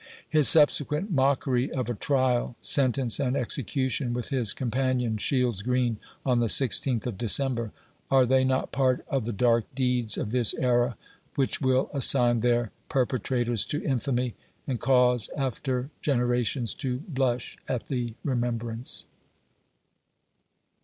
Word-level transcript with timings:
His 0.27 0.49
subsequent 0.49 1.11
mockery 1.11 1.65
of 1.65 1.85
ESCAPE 1.85 1.85
FROM 1.85 1.85
VIRGINIA. 1.85 1.95
51 1.95 1.95
a 1.95 2.05
trial, 2.33 2.55
sentence 2.59 3.19
and 3.19 3.37
execution, 3.37 4.13
with 4.15 4.29
his 4.29 4.51
companion 4.51 5.17
Shields 5.17 5.61
Green, 5.61 5.97
on 6.25 6.39
the 6.39 6.47
16th 6.47 7.05
of 7.05 7.19
December— 7.19 7.71
are 8.09 8.25
they 8.25 8.43
not 8.43 8.71
part 8.71 9.05
of 9.09 9.25
the 9.25 9.31
dark 9.31 9.65
deeds 9.75 10.17
of 10.17 10.31
this 10.31 10.55
era, 10.55 10.97
which 11.35 11.61
will 11.61 11.91
assign 11.93 12.39
their 12.39 12.71
perpetrators 12.89 13.63
to 13.67 13.83
infamy, 13.83 14.33
and 14.65 14.79
cause 14.79 15.29
after 15.37 15.91
generations 16.01 16.73
to 16.73 17.01
blusn 17.01 17.57
at 17.67 17.85
the 17.85 18.15
remem 18.25 18.57
brance? 18.57 19.05